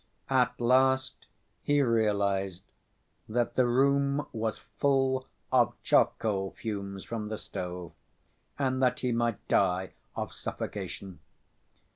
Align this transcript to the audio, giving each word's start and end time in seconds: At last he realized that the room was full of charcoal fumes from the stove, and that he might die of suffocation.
At 0.31 0.59
last 0.59 1.27
he 1.61 1.79
realized 1.83 2.63
that 3.29 3.53
the 3.53 3.67
room 3.67 4.25
was 4.33 4.57
full 4.79 5.27
of 5.51 5.75
charcoal 5.83 6.53
fumes 6.53 7.03
from 7.03 7.27
the 7.27 7.37
stove, 7.37 7.91
and 8.57 8.81
that 8.81 9.01
he 9.01 9.11
might 9.11 9.47
die 9.47 9.93
of 10.15 10.33
suffocation. 10.33 11.19